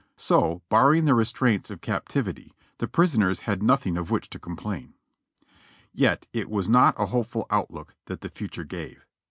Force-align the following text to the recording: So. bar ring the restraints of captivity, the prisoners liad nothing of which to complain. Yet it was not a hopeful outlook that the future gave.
So. 0.17 0.63
bar 0.67 0.89
ring 0.89 1.05
the 1.05 1.13
restraints 1.13 1.69
of 1.69 1.79
captivity, 1.81 2.53
the 2.79 2.87
prisoners 2.87 3.41
liad 3.41 3.61
nothing 3.61 3.97
of 3.97 4.09
which 4.09 4.31
to 4.31 4.39
complain. 4.39 4.95
Yet 5.93 6.25
it 6.33 6.49
was 6.49 6.67
not 6.67 6.95
a 6.97 7.05
hopeful 7.05 7.45
outlook 7.51 7.93
that 8.05 8.21
the 8.21 8.29
future 8.29 8.63
gave. 8.63 9.05